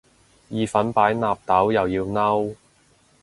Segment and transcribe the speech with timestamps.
[0.49, 2.55] 意粉擺納豆又要嬲